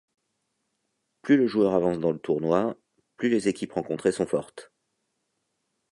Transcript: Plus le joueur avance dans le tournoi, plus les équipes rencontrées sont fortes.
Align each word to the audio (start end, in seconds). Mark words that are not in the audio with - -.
Plus 1.21 1.37
le 1.37 1.45
joueur 1.45 1.75
avance 1.75 1.99
dans 1.99 2.09
le 2.11 2.17
tournoi, 2.17 2.75
plus 3.17 3.29
les 3.29 3.47
équipes 3.47 3.73
rencontrées 3.73 4.11
sont 4.11 4.25
fortes. 4.25 4.71